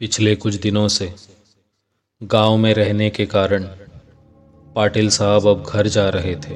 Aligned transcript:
पिछले 0.00 0.34
कुछ 0.36 0.54
दिनों 0.54 0.88
से 0.88 1.14
गाँव 2.22 2.56
में 2.56 2.74
रहने 2.74 3.10
के 3.10 3.26
कारण 3.26 3.64
पाटिल 4.76 5.10
साहब 5.10 5.46
अब 5.46 5.64
घर 5.70 5.86
जा 5.86 6.08
रहे 6.08 6.34
थे। 6.34 6.54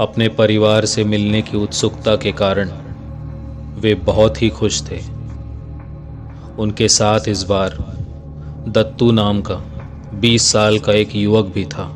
अपने 0.00 0.28
परिवार 0.28 0.84
से 0.84 1.04
मिलने 1.04 1.42
की 1.42 1.56
उत्सुकता 1.56 2.16
के 2.16 2.32
कारण 2.32 2.70
वे 3.80 3.94
बहुत 3.94 4.42
ही 4.42 4.48
खुश 4.48 4.90
थे। 4.90 4.98
उनके 6.58 6.88
साथ 6.88 7.20
इस 7.28 7.42
बार 7.42 7.70
दत्तू 8.68 9.12
नाम 9.12 9.42
का 9.42 9.56
20 10.14 10.52
साल 10.52 10.78
का 10.78 10.92
एक 10.92 11.16
युवक 11.16 11.46
भी 11.46 11.64
था। 11.64 11.88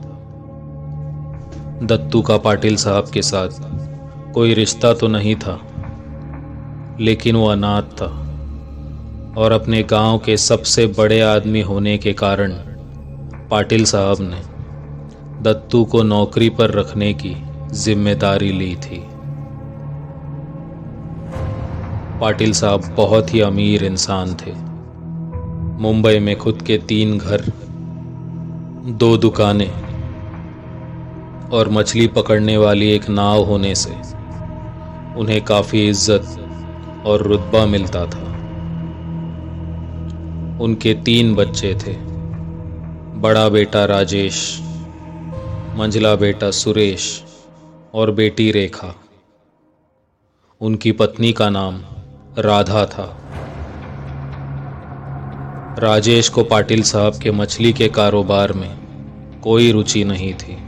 दत्तू 1.83 2.23
का 2.23 2.37
पाटिल 2.37 2.77
साहब 2.77 3.11
के 3.11 3.23
साथ 3.23 3.49
कोई 4.35 4.55
रिश्ता 4.55 4.95
तो 4.95 5.09
नहीं 5.09 5.37
था, 5.37 5.61
लेकिन 7.01 7.37
वो 7.37 7.47
अनाथ 7.47 7.83
था। 7.83 8.28
और 9.39 9.53
अपने 9.53 9.83
गाँव 9.83 10.19
के 10.19 10.37
सबसे 10.37 10.87
बड़े 10.87 11.21
आदमी 11.21 11.61
होने 11.61 11.97
के 11.99 12.13
कारण 12.13 12.53
पाटिल 13.51 13.85
साहब 13.85 14.21
ने 14.21 14.41
दत्तू 15.43 15.85
को 15.85 16.03
नौकरी 16.03 16.49
पर 16.51 16.71
रखने 16.71 17.13
की 17.15 17.35
ज़िम्मेदारी 17.75 18.51
ली 18.53 18.75
थी। 18.77 18.99
पाटिल 22.21 22.53
साहब 22.53 22.95
बहुत 22.97 23.35
ही 23.35 23.41
अमीर 23.41 23.85
इंसान 23.85 24.35
थे। 24.35 24.53
मुंबई 25.83 26.19
में 26.19 26.37
खुद 26.37 26.63
के 26.63 26.79
तीन 26.79 27.19
घर, 27.19 27.45
दो 28.99 29.17
दुकानें 29.17 29.71
और 31.51 31.69
मछली 31.69 32.07
पकड़ने 32.07 32.57
वाली 32.57 32.91
एक 32.91 33.09
नाव 33.11 33.45
होने 33.45 33.75
से 33.75 33.91
उन्हें 35.21 35.41
काफ़ी 35.45 35.89
इज़्ज़त 35.89 37.05
और 37.07 37.23
रुतबा 37.23 37.67
मिलता 37.67 38.05
था। 38.07 38.38
उनके 40.61 40.95
तीन 40.95 41.35
बच्चे 41.35 41.75
थे। 41.75 41.93
बड़ा 43.17 43.49
बेटा 43.49 43.85
राजेश, 43.85 44.59
मंझला 45.75 46.15
बेटा 46.15 46.51
सुरेश 46.51 47.25
और 47.95 48.11
बेटी 48.11 48.51
रेखा। 48.51 48.95
उनकी 50.61 50.93
पत्नी 50.93 51.33
का 51.33 51.51
नाम 51.51 51.83
राधा 52.39 52.87
था। 52.87 53.19
राजेश 55.79 56.29
को 56.29 56.45
पाटिल 56.45 56.83
साहब 56.83 57.19
के 57.19 57.31
मछली 57.31 57.73
के 57.73 57.89
कारोबार 57.89 58.53
में 58.53 58.79
कोई 59.45 59.73
रुचि 59.73 60.05
नहीं 60.05 60.35
थी। 60.35 60.59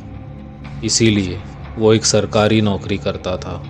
इसीलिए 0.84 1.40
वो 1.78 1.94
एक 1.94 2.04
सरकारी 2.04 2.60
नौकरी 2.60 2.98
करता 2.98 3.36
था। 3.36 3.64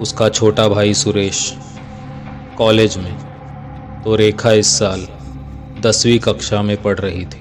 उसका 0.00 0.28
छोटा 0.28 0.68
भाई 0.68 0.94
सुरेश 0.94 1.56
कॉलेज 2.58 2.96
में 2.98 4.02
तो 4.04 4.14
रेखा 4.16 4.50
इस 4.52 4.66
साल 4.78 5.06
दसवीं 5.80 6.18
कक्षा 6.18 6.60
में 6.62 6.76
पढ़ 6.82 6.98
रही 6.98 7.24
थी। 7.24 7.40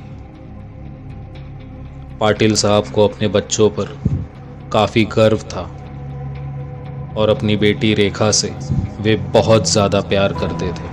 पाटिल 2.19 2.53
साहब 2.55 2.87
को 2.87 3.07
अपने 3.07 3.27
बच्चों 3.27 3.69
पर 3.69 3.89
काफ़ी 4.73 5.03
गर्व 5.13 5.39
था 5.45 5.61
और 7.17 7.29
अपनी 7.29 7.55
बेटी 7.57 7.93
रेखा 7.93 8.29
से 8.31 8.53
वे 8.99 9.15
बहुत 9.33 9.69
ज़्यादा 9.69 10.01
प्यार 10.01 10.33
करते 10.33 10.67
थे। 10.67 10.89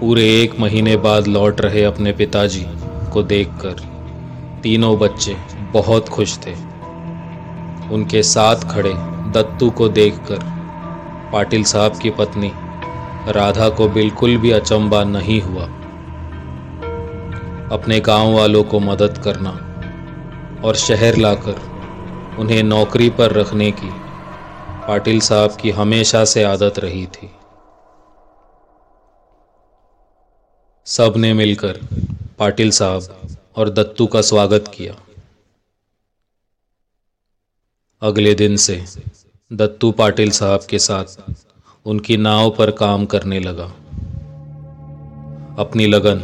पूरे 0.00 0.28
एक 0.34 0.58
महीने 0.60 0.96
बाद 0.98 1.26
लौट 1.26 1.60
रहे 1.60 1.82
अपने 1.84 2.12
पिताजी 2.12 2.64
को 3.12 3.22
देखकर 3.24 3.82
तीनों 4.62 4.98
बच्चे 4.98 5.34
बहुत 5.72 6.08
खुश 6.08 6.38
थे। 6.38 6.54
उनके 7.94 8.22
साथ 8.24 8.70
खड़े 8.70 8.92
दत्तू 9.32 9.70
को 9.70 9.88
देखकर 9.90 10.56
पाटिल 11.32 11.64
साहब 11.64 11.98
की 11.98 12.10
पत्नी, 12.10 12.52
राधा 13.32 13.68
को 13.68 13.88
बिल्कुल 13.88 14.36
भी 14.36 14.50
अचंबा 14.50 15.02
नहीं 15.04 15.40
हुआ। 15.40 15.64
अपने 17.72 18.00
गाँव 18.00 18.34
वालों 18.34 18.62
को 18.64 18.80
मदद 18.80 19.18
करना 19.18 19.50
और 20.64 20.76
शहर 20.76 21.16
लाकर 21.16 21.60
उन्हें 22.38 22.62
नौकरी 22.62 23.10
पर 23.10 23.32
रखने 23.32 23.70
की 23.70 23.90
पाटिल 24.88 25.20
साहब 25.20 25.56
की 25.56 25.70
हमेशा 25.70 26.24
से 26.24 26.44
आदत 26.44 26.78
रही 26.78 27.06
थी। 27.06 27.30
सबने 30.86 31.32
मिलकर 31.34 31.80
पाटिल 32.38 32.70
साहब 32.70 33.36
और 33.56 33.70
दत्तू 33.70 34.06
का 34.06 34.20
स्वागत 34.22 34.70
किया। 34.74 34.94
अगले 38.02 38.34
दिन 38.34 38.56
से 38.56 38.84
दत्तू 39.50 39.90
पाटिल 39.90 40.30
साहब 40.30 40.60
के 40.70 40.78
साथ 40.78 41.86
उनकी 41.86 42.16
नाव 42.16 42.48
पर 42.50 42.70
काम 42.70 43.04
करने 43.06 43.38
लगा। 43.40 43.64
अपनी 45.58 45.86
लगन 45.86 46.18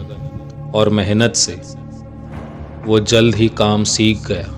और 0.75 0.89
मेहनत 0.89 1.35
से 1.35 1.55
वो 2.85 2.99
जल्द 3.03 3.35
ही 3.35 3.49
काम 3.59 3.85
सीख 3.85 4.27
गया। 4.27 4.49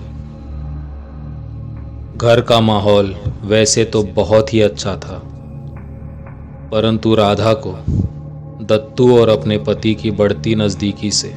घर 2.17 2.41
का 2.41 2.59
माहौल 2.61 3.13
वैसे 3.43 3.85
तो 3.85 4.03
बहुत 4.15 4.53
ही 4.53 4.61
अच्छा 4.61 4.95
था, 4.97 5.21
परंतु 6.71 7.15
राधा 7.15 7.53
को 7.57 7.73
दत्तू 8.65 9.17
और 9.17 9.29
अपने 9.29 9.57
पति 9.59 9.93
की 9.95 10.11
बढ़ती 10.13 10.55
नज़दीकी 10.55 11.11
से 11.13 11.33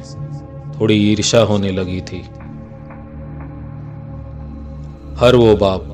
थोड़ी 0.75 0.95
ईर्षा 1.11 1.41
होने 1.43 1.71
लगी 1.71 2.01
थी। 2.01 2.21
हर 5.17 5.35
वो 5.35 5.55
बाप 5.57 5.87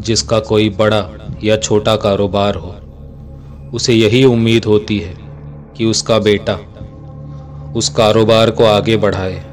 जिसका 0.00 0.38
कोई 0.38 0.70
बड़ा 0.70 1.08
या 1.44 1.56
छोटा 1.56 1.96
कारोबार 1.96 2.54
हो। 2.54 2.74
उसे 3.74 3.94
यही 3.94 4.24
उम्मीद 4.24 4.64
होती 4.64 4.98
है 4.98 5.14
कि 5.76 5.84
उसका 5.84 6.18
बेटा 6.18 6.58
उस 7.76 7.88
कारोबार 7.88 8.50
को 8.50 8.64
आगे 8.64 8.96
बढ़ाए। 8.96 9.44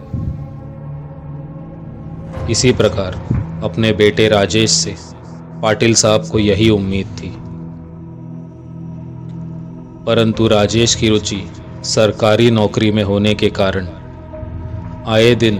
इसी 2.51 2.72
प्रकार 2.73 3.13
अपने 3.63 3.91
बेटे 3.91 4.29
राजेश 4.29 4.72
से 4.72 4.95
पाटिल 5.61 5.94
साहब 5.94 6.28
को 6.28 6.39
यही 6.39 6.69
उम्मीद 6.69 7.07
थी। 7.07 7.29
परंतु 10.05 10.47
राजेश 10.47 10.95
की 10.95 11.09
रुचि 11.09 11.44
सरकारी 11.84 12.51
नौकरी 12.51 12.91
में 12.91 13.03
होने 13.03 13.34
के 13.34 13.50
कारण 13.50 13.88
आए 15.07 15.35
दिन 15.35 15.57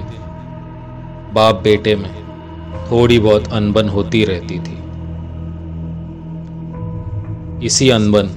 बाप 1.34 1.62
बेटे 1.64 1.96
में 1.96 2.25
थोड़ी 2.92 3.20
बहुत 3.20 3.48
अनबन 3.48 3.90
होती 3.90 4.24
रहती 4.26 4.60
थी। 4.60 4.78
इसी 7.66 7.90
अनबन 7.90 8.30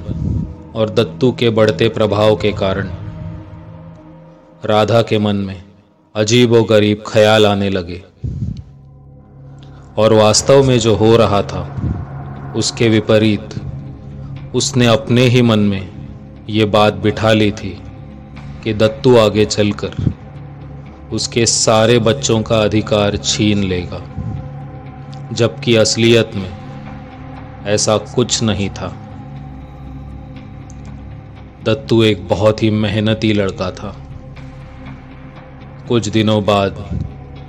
और 0.75 0.91
दत्तू 0.91 1.32
के 1.32 1.50
बढ़ते 1.50 1.88
प्रभाव 1.88 2.36
के 2.36 2.53
कारण 2.53 2.88
राधा 4.64 5.03
के 5.03 5.19
मन 5.19 5.37
में 5.37 5.62
अजीब 6.14 6.53
व 6.53 6.62
गरीब 6.64 7.03
ख्याल 7.06 7.47
आने 7.47 7.70
लगे 7.70 8.03
और 9.97 10.12
वास्तव 10.12 10.62
में 10.62 10.78
जो 10.78 10.94
हो 10.94 11.16
रहा 11.16 11.42
था, 11.42 11.62
उसके 12.56 12.88
विपरीत 12.88 13.54
उसने 14.54 14.87
अपने 14.87 15.22
ही 15.22 15.42
मन 15.42 15.58
में 15.58 15.88
ये 16.48 16.64
बात 16.64 16.94
बिठा 16.94 17.32
ली 17.32 17.50
थी 17.53 17.78
कि 18.64 18.75
दत्तू 18.75 19.16
आगे 19.16 19.44
चलकर 19.44 20.12
उसके 21.12 21.47
सारे 21.47 21.98
बच्चों 21.98 22.42
का 22.42 22.62
अधिकार 22.62 23.16
छीन 23.16 23.62
लेगा। 23.64 24.03
जबकि 25.32 25.76
असलियत 25.76 26.30
में 26.34 26.50
ऐसा 27.66 27.98
कुछ 27.98 28.42
नहीं 28.42 28.70
था। 28.70 28.96
दत्तू 31.64 32.02
एक 32.02 32.28
बहुत 32.28 32.62
ही 32.62 32.70
मेहनती 32.70 33.32
लड़का 33.32 33.70
था। 33.70 33.96
कुछ 35.88 36.08
दिनों 36.08 36.44
बाद 36.44 36.88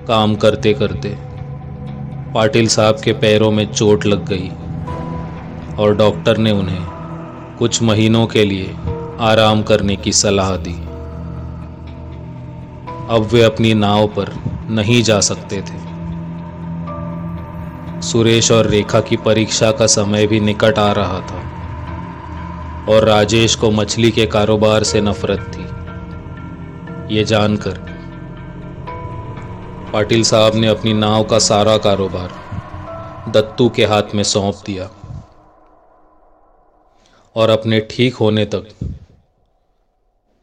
काम 0.08 0.36
करते 0.36 0.74
करते 0.74 1.18
पाटिल 2.34 2.68
साहब 2.68 3.00
के 3.00 3.14
पैरों 3.14 3.52
में 3.52 3.74
चोट 3.74 4.06
लग 4.06 4.26
गई 4.26 4.50
और 5.76 5.96
डॉक्टर 5.96 6.38
ने 6.38 6.52
उन्हें 6.52 6.82
कुछ 7.60 7.82
महीनों 7.82 8.28
के 8.28 8.46
लिए 8.46 8.76
आराम 9.20 9.64
करने 9.64 9.96
की 9.96 10.12
सलाह 10.12 10.56
दी। 10.56 10.76
अब 13.16 13.30
वे 13.34 13.42
अपनी 13.42 13.74
नाव 13.74 14.08
पर 14.08 14.34
नहीं 14.70 15.04
जा 15.04 15.20
सकते 15.20 15.62
थे। 15.62 15.89
सुरेश 18.12 18.52
और 18.52 18.68
रेखा 18.68 19.00
की 19.02 19.18
परीक्षा 19.18 19.72
का 19.72 19.88
समय 19.88 20.28
भी 20.28 20.40
निकट 20.40 20.80
आ 20.80 20.92
रहा 20.92 21.20
था 21.22 21.42
और 22.90 23.06
राजेश 23.06 23.56
को 23.56 23.72
मछली 23.72 24.12
के 24.12 24.26
कारोबार 24.26 24.84
से 24.84 25.02
नफरत 25.02 25.52
थी। 25.56 27.16
ये 27.16 27.24
जानकर 27.24 27.78
पाटिल 29.94 30.24
साहब 30.24 30.56
ने 30.56 30.68
अपनी 30.68 30.94
नाव 30.94 31.24
का 31.24 31.40
सारा 31.40 31.78
कारोबार 31.78 33.32
दत्तू 33.32 33.70
के 33.70 33.86
हाथ 33.86 34.16
में 34.16 34.24
सौंप 34.24 34.56
दिया 34.66 34.90
और 37.36 37.50
अपने 37.50 37.80
ठीक 37.92 38.16
होने 38.16 38.46
तक 38.46 38.68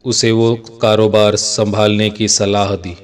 उसे 0.05 0.31
वो 0.31 0.55
कारोबार 0.81 1.35
संभालने 1.35 2.09
की 2.09 2.27
सलाह 2.27 2.75
दी। 2.75 2.95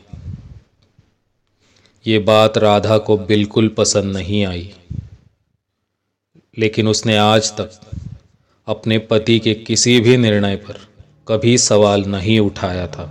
ये 2.07 2.19
बात 2.19 2.57
राधा 2.57 2.97
को 2.97 3.17
बिल्कुल 3.17 3.67
पसंद 3.67 4.17
नहीं 4.17 4.45
आई। 4.45 4.73
लेकिन 6.57 6.87
उसने 6.87 7.17
आज 7.17 7.51
तक 7.51 7.71
अपने 8.67 8.97
पति 8.97 9.39
के 9.39 9.53
किसी 9.53 9.99
भी 9.99 10.17
निर्णय 10.17 10.55
पर 10.55 10.73
कभी 11.27 11.57
सवाल 11.57 12.03
नहीं 12.03 12.39
उठाया 12.39 12.87
था। 12.87 13.03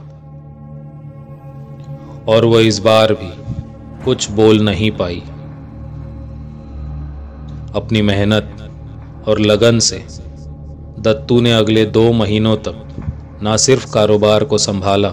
और 2.29 2.45
वह 2.45 2.67
इस 2.67 2.79
बार 2.79 3.15
भी 3.15 3.31
कुछ 4.05 4.31
बोल 4.31 4.61
नहीं 4.61 4.91
पाई। 4.91 5.21
अपनी 7.75 8.03
मेहनत 8.03 8.73
और 9.29 9.39
लगन 9.39 9.79
से 9.79 10.07
दत्तू 10.99 11.41
ने 11.41 11.53
अगले 11.53 11.87
दो 11.87 12.13
महीनों 12.13 12.57
तक 12.57 12.89
न 13.43 13.57
सिर्फ़ 13.57 13.93
कारोबार 13.93 14.45
को 14.45 14.59
संभाला, 14.59 15.11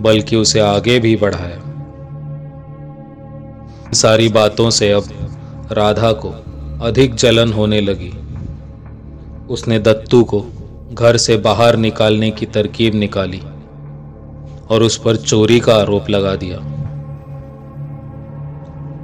बल्कि 0.00 0.36
उसे 0.36 0.60
आगे 0.60 0.98
भी 0.98 1.16
बढ़ाया। 1.16 1.65
सारी 3.96 4.28
बातों 4.28 4.70
से 4.70 4.90
अब 4.92 5.04
राधा 5.72 6.12
को 6.24 6.30
अधिक 6.84 7.14
जलन 7.14 7.52
होने 7.52 7.80
लगी। 7.80 8.12
उसने 9.50 9.78
दत्तू 9.78 10.22
को 10.24 10.40
घर 10.92 11.16
से 11.16 11.36
बाहर 11.36 11.76
निकालने 11.76 12.30
की 12.30 12.46
तरकीब 12.46 12.94
निकाली 12.94 13.40
और 14.70 14.82
उस 14.82 14.96
पर 14.96 15.16
चोरी 15.16 15.58
का 15.60 15.74
आरोप 15.74 16.10
लगा 16.10 16.34
दिया। 16.36 16.58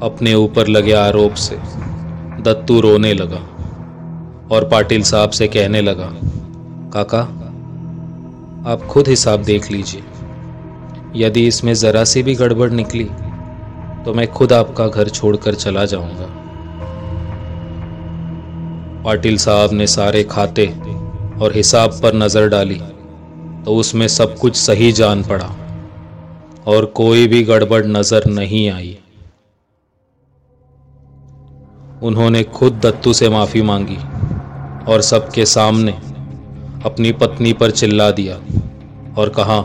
अपने 0.03 0.35
ऊपर 0.35 0.69
लगे 0.69 0.93
आरोप 0.93 1.35
से 1.35 1.57
दत्तू 2.43 2.81
रोने 2.81 3.13
लगा 3.15 3.41
और 4.51 4.69
पाटिल 4.69 5.03
साहब 5.03 5.31
से 5.31 5.49
कहने 5.49 5.81
लगा, 5.81 6.09
काका, 6.95 7.21
आप 8.67 8.83
खुद 8.83 9.09
हिसाब 9.09 9.43
देख 9.43 9.71
लीजिए। 9.71 10.03
यदि 11.17 11.47
इसमें 11.47 11.73
ज़रा 11.75 12.05
सी 12.05 12.23
भी 12.23 12.35
गड़बड़ 12.35 12.71
निकली 12.71 13.09
तो 14.05 14.13
मैं 14.15 14.27
खुद 14.33 14.53
आपका 14.53 14.87
घर 14.87 15.09
छोड़कर 15.11 15.55
चला 15.55 15.85
जाऊँगा। 15.85 16.27
पाटिल 19.05 19.37
साहब 19.39 19.73
ने 19.73 19.87
सारे 19.87 20.23
खाते 20.25 20.67
और 21.43 21.53
हिसाब 21.55 22.01
पर 22.03 22.15
नज़र 22.15 22.49
डाली 22.49 22.81
तो 23.65 23.75
उसमें 23.77 24.07
सब 24.09 24.37
कुछ 24.39 24.57
सही 24.57 24.91
जान 24.93 25.23
पड़ा 25.23 25.51
और 26.67 26.85
कोई 26.97 27.27
भी 27.27 27.43
गड़बड़ 27.45 27.85
नज़र 27.87 28.27
नहीं 28.31 28.69
आई। 28.71 28.97
उन्होंने 32.03 32.43
खुद 32.51 32.81
दत्तू 32.85 33.13
से 33.13 33.29
माफ़ी 33.29 33.63
मांगी 33.63 33.97
और 34.93 35.03
सबके 35.03 35.47
सामने 35.47 35.93
अपनी 36.85 37.13
पत्नी 37.13 37.53
पर 37.53 37.71
चिल्ला 37.71 38.11
दिया 38.11 38.37
और 39.17 39.29
कहा, 39.29 39.61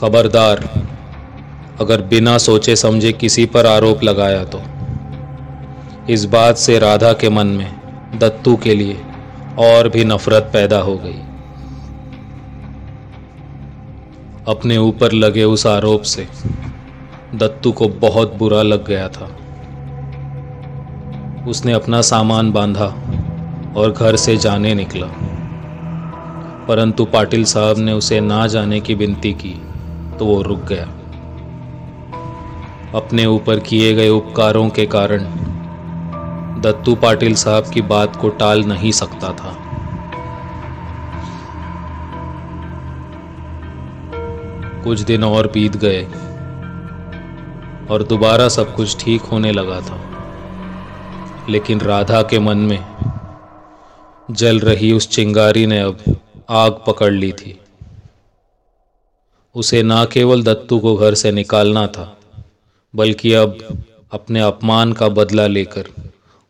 खबरदार 0.00 0.68
अगर 1.80 2.02
बिना 2.02 2.38
सोचे 2.38 2.76
समझे 2.76 3.12
किसी 3.12 3.46
पर 3.46 3.66
आरोप 3.66 4.02
लगाया 4.02 4.44
तो। 4.44 4.60
इस 6.10 6.24
बात 6.24 6.56
से 6.56 6.78
राधा 6.78 7.12
के 7.12 7.28
मन 7.28 7.46
में 7.46 7.80
दत्तू 8.18 8.56
के 8.56 8.74
लिए 8.74 9.00
और 9.58 9.88
भी 9.88 10.04
नफरत 10.04 10.50
पैदा 10.52 10.78
हो 10.78 11.00
गई। 11.04 11.20
अपने 14.48 14.76
ऊपर 14.76 15.12
लगे 15.12 15.44
उस 15.44 15.66
आरोप 15.66 16.02
से 16.02 16.28
दत्तू 17.34 17.72
को 17.72 17.88
बहुत 17.88 18.34
बुरा 18.34 18.62
लग 18.62 18.86
गया 18.86 19.08
था। 19.08 19.36
उसने 21.48 21.72
अपना 21.72 22.02
सामान 22.02 22.52
बांधा 22.52 22.86
और 23.76 23.92
घर 23.92 24.16
से 24.16 24.36
जाने 24.36 24.74
निकला। 24.74 25.06
परंतु 26.68 27.04
पाटिल 27.04 27.44
साहब 27.44 27.78
ने 27.78 27.92
उसे 27.92 28.20
ना 28.20 28.46
जाने 28.46 28.80
की 28.80 28.94
विनती 28.94 29.32
की 29.32 29.62
तो 30.18 30.26
वो 30.26 30.42
रुक 30.42 30.64
गया। 30.64 30.88
अपने 32.94 33.26
ऊपर 33.26 33.60
किए 33.60 33.94
गए 33.94 34.08
उपकारों 34.08 34.68
के 34.70 34.86
कारण 34.86 35.24
दत्तू 36.60 36.94
पाटिल 36.94 37.34
साहब 37.34 37.70
की 37.70 37.82
बात 37.82 38.16
को 38.16 38.28
टाल 38.28 38.64
नहीं 38.64 38.92
सकता 38.92 39.32
था। 39.32 39.56
कुछ 44.84 45.00
दिन 45.00 45.24
और 45.24 45.46
बीत 45.46 45.76
गए 45.76 46.02
और 47.90 48.02
दोबारा 48.02 48.48
सब 48.48 48.74
कुछ 48.74 49.04
ठीक 49.04 49.22
होने 49.22 49.52
लगा 49.52 49.80
था। 49.80 50.00
लेकिन 51.48 51.80
राधा 51.80 52.22
के 52.22 52.38
मन 52.38 52.58
में 52.58 52.86
जल 54.30 54.60
रही 54.60 54.92
उस 54.92 55.08
चिंगारी 55.08 55.66
ने 55.66 55.80
अब 55.80 56.16
आग 56.50 56.80
पकड़ 56.86 57.12
ली 57.12 57.32
थी। 57.32 57.60
उसे 59.54 59.82
ना 59.82 60.04
केवल 60.04 60.42
दत्तू 60.42 60.78
को 60.78 60.96
घर 60.96 61.14
से 61.14 61.32
निकालना 61.32 61.86
था 61.86 62.16
बल्कि 62.94 63.32
अब 63.34 63.58
अपने 64.12 64.40
अपमान 64.40 64.92
का 64.92 65.08
बदला 65.10 65.46
लेकर 65.46 65.88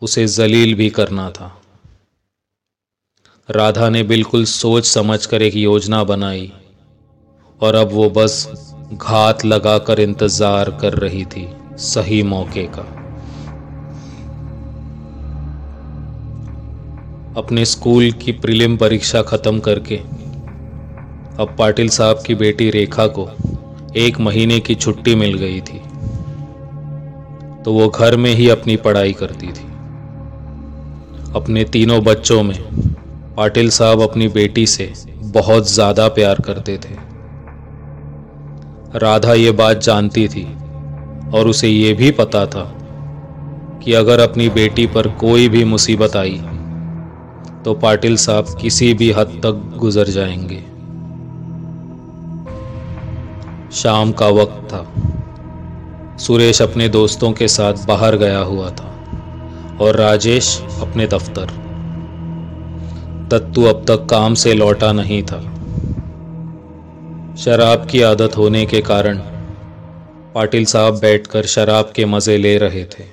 उसे 0.03 0.27
जलील 0.29 0.75
भी 0.75 0.89
करना 0.91 1.29
था। 1.31 1.51
राधा 3.49 3.89
ने 3.89 4.03
बिल्कुल 4.03 4.45
सोच 4.45 4.87
समझकर 4.87 5.43
एक 5.43 5.57
योजना 5.57 6.03
बनाई 6.05 6.51
और 7.61 7.75
अब 7.75 7.93
वो 7.93 8.09
बस 8.11 8.47
घात 8.93 9.45
लगाकर 9.45 10.01
इंतज़ार 10.01 10.71
कर 10.81 10.95
रही 10.95 11.25
थी 11.27 11.47
सही 11.79 12.23
मौके 12.25 12.67
का। 12.75 12.83
अपने 17.37 17.65
स्कूल 17.65 18.11
की 18.15 18.33
प्रीलिम 18.35 18.77
परीक्षा 18.77 19.23
खत्म 19.23 19.61
करके 19.61 19.97
अब 21.35 21.55
पाटिल 21.59 21.89
साहब 21.89 22.23
की 22.27 22.35
बेटी 22.35 22.71
रेखा 22.71 23.07
को 23.19 23.29
एक 23.97 24.21
महीने 24.21 24.61
की 24.61 24.75
छुट्टी 24.75 25.15
मिल 25.15 25.35
गई 25.39 25.61
थी। 25.61 25.81
तो 27.65 27.73
वो 27.73 27.89
घर 27.89 28.17
में 28.17 28.31
ही 28.31 28.49
अपनी 28.49 28.77
पढ़ाई 28.77 29.13
करती 29.13 29.47
थी। 29.47 29.67
अपने 31.35 31.65
तीनों 31.65 32.03
बच्चों 32.05 32.43
में 32.43 32.57
पाटिल 33.37 33.71
साहब 33.71 34.01
अपनी 34.03 34.29
बेटी 34.29 34.67
से 34.67 34.93
बहुत 35.35 35.71
ज़्यादा 35.71 36.09
प्यार 36.09 36.41
करते 36.41 36.77
थे। 36.79 36.95
राधा 38.99 39.33
ये 39.35 39.51
बात 39.53 39.79
जानती 39.79 40.27
थी 40.29 40.45
और 41.35 41.49
उसे 41.49 41.69
ये 41.69 41.93
भी 41.93 42.11
पता 42.11 42.45
था 42.47 42.65
कि 43.85 43.93
अगर 43.93 44.21
अपनी 44.21 44.49
बेटी 44.51 44.87
पर 44.87 45.09
कोई 45.21 45.49
भी 45.49 45.65
मुसीबत 45.65 46.17
आई 46.17 46.41
तो 47.65 47.75
पाटिल 47.75 48.17
साहब 48.17 48.57
किसी 48.61 48.93
भी 48.95 49.11
हद 49.13 49.41
तक 49.45 49.63
गुजर 49.79 50.09
जाएँगे। 50.11 50.61
शाम 53.73 54.13
का 54.13 54.29
वक्त 54.33 54.69
था। 54.69 54.87
सुरेश 56.19 56.63
अपने 56.63 56.89
दोस्तों 56.89 57.33
के 57.33 57.49
साथ 57.49 57.87
बाहर 57.87 58.17
गया 58.17 58.39
हुआ 58.39 58.71
था 58.71 58.91
और 59.81 59.97
राजेश 59.97 60.63
अपने 60.81 61.07
दफ्तर। 61.07 61.47
दत्तू 63.31 63.65
अब 63.65 63.85
तक 63.89 64.07
काम 64.11 64.35
से 64.35 64.53
लौटा 64.53 64.93
नहीं 64.93 65.23
था। 65.23 65.41
शराब 67.37 67.87
की 67.91 68.03
आदत 68.03 68.37
होने 68.37 68.67
के 68.67 68.81
कारण 68.81 69.19
पाटिल 70.35 70.65
साहब 70.65 70.99
बैठकर 71.01 71.47
शराब 71.47 71.93
के 71.97 72.05
मज़े 72.05 72.37
ले 72.37 72.57
रहे 72.59 72.85
थे। 72.85 73.05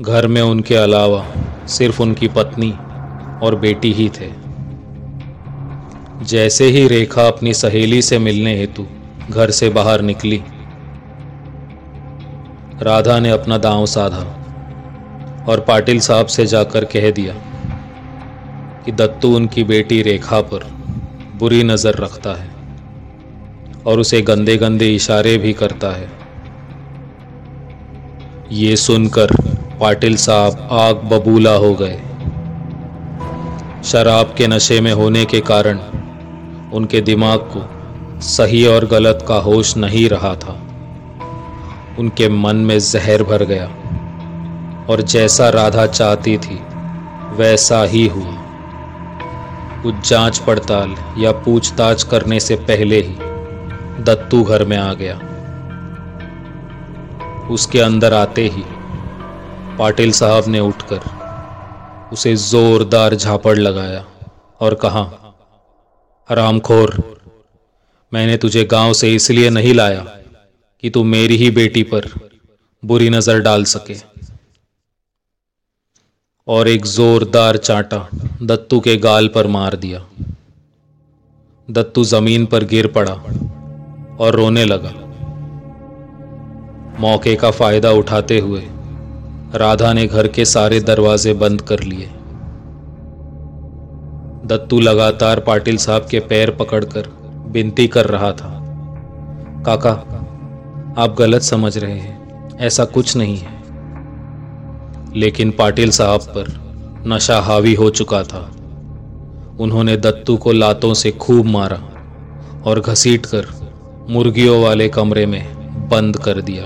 घर 0.00 0.26
में 0.26 0.42
उनके 0.42 0.74
अलावा 0.74 1.24
सिर्फ़ 1.68 2.02
उनकी 2.02 2.28
पत्नी 2.28 2.70
और 3.42 3.56
बेटी 3.56 3.92
ही 3.92 4.08
थे। 4.08 4.30
जैसे 6.24 6.64
ही 6.64 6.88
रेखा 6.88 7.26
अपनी 7.28 7.54
सहेली 7.54 8.02
से 8.02 8.18
मिलने 8.18 8.58
हेतु 8.58 8.86
घर 9.30 9.50
से 9.50 9.68
बाहर 9.68 10.00
निकली 10.00 10.42
राधा 12.82 13.18
ने 13.18 13.30
अपना 13.30 13.56
दांव 13.58 13.86
साधा 13.86 14.24
और 15.48 15.60
पाटिल 15.60 16.00
साहब 16.00 16.26
से 16.26 16.44
जाकर 16.46 16.84
कह 16.84 17.10
दिया 17.10 17.34
कि 18.84 18.92
दत्तू 18.92 19.34
उनकी 19.36 19.64
बेटी 19.64 20.00
रेखा 20.02 20.40
पर 20.40 20.64
बुरी 21.36 21.62
नज़र 21.62 21.94
रखता 21.94 22.34
है 22.34 22.50
और 23.86 24.00
उसे 24.00 24.20
गंदे 24.22 24.56
गंदे 24.56 24.94
इशारे 24.94 25.36
भी 25.38 25.52
करता 25.52 25.90
है। 25.90 26.10
ये 28.52 28.76
सुनकर 28.76 29.34
पाटिल 29.80 30.16
साहब 30.16 30.68
आग 30.72 31.02
बबूला 31.04 31.54
हो 31.56 31.74
गए। 31.74 31.98
शराब 33.84 34.34
के 34.38 34.46
नशे 34.46 34.80
में 34.80 34.92
होने 34.92 35.24
के 35.24 35.40
कारण 35.40 35.78
उनके 36.72 37.00
दिमाग 37.00 37.50
को 37.56 38.20
सही 38.20 38.64
और 38.66 38.86
गलत 38.86 39.24
का 39.28 39.36
होश 39.40 39.76
नहीं 39.76 40.08
रहा 40.08 40.34
था। 40.34 40.67
उनके 41.98 42.28
मन 42.28 42.56
में 42.56 42.78
जहर 42.78 43.22
भर 43.22 43.44
गया। 43.44 43.66
और 44.90 45.02
जैसा 45.02 45.48
राधा 45.48 45.86
चाहती 45.86 46.38
थी, 46.38 46.60
वैसा 47.34 47.82
ही 47.82 48.06
हुआ। 48.06 48.34
कुछ 49.82 50.08
जाँच 50.08 50.38
पड़ताल 50.38 50.94
या 51.18 51.32
पूछताछ 51.32 52.02
करने 52.02 52.40
से 52.40 52.56
पहले 52.56 53.00
ही 53.00 53.16
दत्तू 54.02 54.42
घर 54.42 54.64
में 54.64 54.76
आ 54.76 54.92
गया। 54.92 55.14
उसके 57.50 57.80
अंदर 57.80 58.14
आते 58.14 58.48
ही 58.48 58.64
पाटिल 59.78 60.12
साहब 60.12 60.44
ने 60.48 60.60
उठकर 60.60 61.00
उसे 62.12 62.36
जोरदार 62.36 63.14
झापड़ 63.14 63.58
लगाया 63.58 64.04
और 64.60 64.74
कहा, 64.74 65.02
हरामखोर, 66.30 67.02
मैंने 68.14 68.36
तुझे 68.36 68.64
गाँव 68.64 68.92
से 68.92 69.14
इसलिए 69.14 69.50
नहीं 69.50 69.74
लाया 69.74 70.04
कि 70.82 70.90
तू 70.90 71.02
मेरी 71.04 71.36
ही 71.36 71.50
बेटी 71.50 71.82
पर 71.82 72.08
बुरी 72.82 73.08
नज़र 73.10 73.40
डाल 73.40 73.64
सके। 73.64 73.94
और 76.46 76.68
एक 76.68 76.84
जोरदार 76.86 77.56
चांटा 77.56 78.08
दत्तू 78.42 78.80
के 78.80 78.96
गाल 78.96 79.28
पर 79.28 79.46
मार 79.46 79.76
दिया। 79.76 80.04
दत्तू 81.68 82.04
ज़मीन 82.04 82.46
पर 82.46 82.64
गिर 82.64 82.86
पड़ा 82.86 83.12
और 84.20 84.36
रोने 84.36 84.64
लगा। 84.64 84.92
मौके 87.00 87.34
का 87.36 87.50
फ़ायदा 87.50 87.90
उठाते 87.92 88.38
हुए 88.38 88.62
राधा 89.54 89.92
ने 89.92 90.06
घर 90.06 90.28
के 90.28 90.44
सारे 90.44 90.80
दरवाजे 90.80 91.32
बंद 91.34 91.62
कर 91.62 91.82
लिए। 91.82 92.06
दत्तू 94.46 94.80
लगातार 94.80 95.40
पाटिल 95.40 95.76
साहब 95.76 96.06
के 96.10 96.20
पैर 96.20 96.50
पकड़कर 96.50 97.08
विनती 97.48 97.86
कर 97.88 98.06
रहा 98.06 98.32
था। 98.32 98.54
काका 99.66 99.92
आप 100.98 101.16
गलत 101.18 101.42
समझ 101.42 101.78
रहे 101.78 101.98
हैं। 101.98 102.48
ऐसा 102.58 102.84
कुछ 102.84 103.16
नहीं 103.16 103.36
है। 103.36 103.62
लेकिन 105.16 105.50
पाटिल 105.50 105.90
साहब 105.90 106.20
पर 106.20 106.60
नशा 107.06 107.40
हावी 107.40 107.74
हो 107.74 107.90
चुका 107.90 108.22
था। 108.22 108.52
उन्होंने 109.60 109.96
दत्तू 109.96 110.36
को 110.36 110.52
लातों 110.52 110.94
से 110.94 111.10
खूब 111.10 111.46
मारा 111.46 111.82
और 112.66 112.80
घसीटकर 112.80 113.46
मुर्गियों 114.10 114.62
वाले 114.62 114.88
कमरे 114.88 115.26
में 115.26 115.54
बंद 115.88 116.16
कर 116.16 116.40
दिया। 116.40 116.64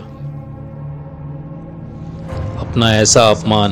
अपना 2.61 2.95
ऐसा 2.95 3.31
अपमान 3.31 3.71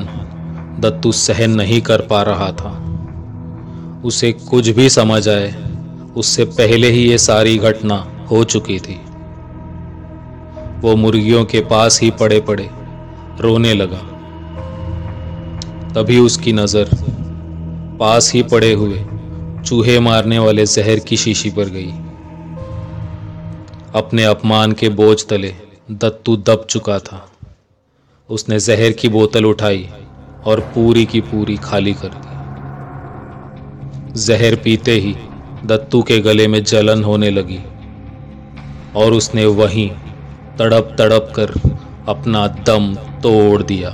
दत्तू 0.81 1.13
सहन 1.13 1.51
नहीं 1.51 1.81
कर 1.81 2.01
पा 2.01 2.23
रहा 2.23 2.53
था। 2.53 2.73
उसे 4.05 4.33
कुछ 4.33 4.69
भी 4.69 4.91
समझ 4.91 5.29
आए, 5.29 5.55
उससे 6.17 6.45
पहले 6.45 6.91
ही 6.91 7.11
ये 7.11 7.19
सारी 7.19 7.59
घटना 7.59 8.27
हो 8.31 8.45
चुकी 8.45 8.79
थी। 8.79 9.01
वो 10.81 10.95
मुर्गियों 10.97 11.45
के 11.45 11.61
पास 11.61 12.01
ही 12.03 12.11
पड़े 12.11 12.41
पड़े 12.41 12.69
रोने 13.41 13.73
लगा। 13.75 13.99
तभी 15.95 16.19
उसकी 16.19 16.53
नज़र 16.53 16.91
पास 18.01 18.33
ही 18.35 18.43
पड़े 18.43 18.73
हुए 18.73 19.05
चूहे 19.67 19.99
मारने 20.01 20.39
वाले 20.39 20.67
जहर 20.67 20.99
की 20.99 21.17
शीशी 21.17 21.51
पर 21.51 21.69
गई। 21.69 21.93
अपने 23.95 24.25
अपमान 24.25 24.73
के 24.73 24.89
बोझ 24.89 25.19
तले 25.29 25.55
दत्तू 25.91 26.37
दब 26.37 26.67
चुका 26.71 26.99
था। 26.99 27.27
उसने 28.29 28.59
जहर 28.59 28.93
की 28.93 29.09
बोतल 29.09 29.45
उठाई 29.45 29.89
और 30.47 30.61
पूरी 30.75 31.05
की 31.07 31.21
पूरी 31.21 31.57
खाली 31.57 31.93
कर 31.95 32.13
दी। 32.15 32.29
जहर 34.23 34.55
पीते 34.57 34.93
ही 34.93 35.15
दत्तू 35.65 36.03
के 36.03 36.19
गले 36.19 36.47
में 36.49 36.63
जलन 36.65 37.05
होने 37.05 37.31
लगी 37.31 37.61
और 38.97 39.13
उसने 39.13 39.47
वहीं 39.47 39.91
तड़प 40.61 40.95
तड़प 40.99 41.33
कर 41.37 41.51
अपना 42.09 42.47
दम 42.47 42.95
तोड़ 43.23 43.63
दिया। 43.63 43.91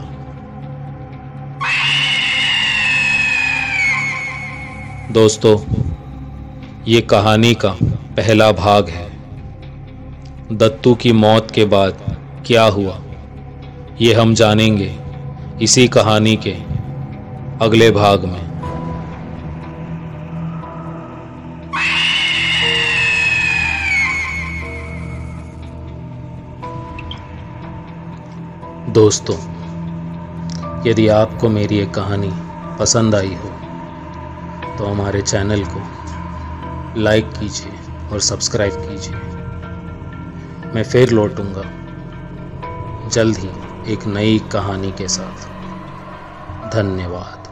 दोस्तों, 5.12 5.56
ये 6.88 7.00
कहानी 7.00 7.54
का 7.54 7.70
पहला 8.16 8.50
भाग 8.52 8.88
है। 8.88 9.06
दत्तू 10.52 10.94
की 10.94 11.12
मौत 11.12 11.50
के 11.50 11.64
बाद 11.64 12.02
क्या 12.46 12.64
हुआ, 12.64 12.98
ये 14.00 14.12
हम 14.14 14.34
जानेंगे 14.34 14.94
इसी 15.62 15.88
कहानी 15.88 16.36
के 16.36 16.56
अगले 17.64 17.90
भाग 17.90 18.24
में। 18.24 18.45
दोस्तों, 28.96 29.34
यदि 30.86 31.06
आपको 31.08 31.48
मेरी 31.48 31.78
ये 31.78 31.86
कहानी 31.86 32.30
पसंद 32.78 33.14
आई 33.14 33.34
हो 33.34 33.48
तो 34.78 34.84
हमारे 34.84 35.20
चैनल 35.22 35.64
को 35.66 35.80
लाइक 37.00 37.28
कीजिए 37.30 37.72
और 38.12 38.20
सब्सक्राइब 38.20 38.74
कीजिए। 38.78 39.16
मैं 40.72 40.84
फिर 40.84 41.10
लौटूँगा 41.10 41.64
जल्द 43.08 43.38
ही 43.38 43.50
एक 43.92 44.06
नई 44.06 44.38
कहानी 44.52 44.92
के 44.92 45.08
साथ। 45.08 45.44
धन्यवाद। 46.74 47.45